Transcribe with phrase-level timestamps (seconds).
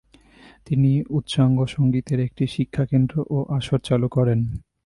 [0.65, 4.39] তিনি উচ্চাঙ্গসঙ্গীতের একটি শিক্ষাকেন্দ্র ও আসর চালু করেন।